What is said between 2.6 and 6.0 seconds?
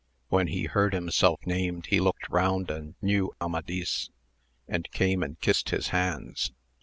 and knew Amadis, and came and kissed his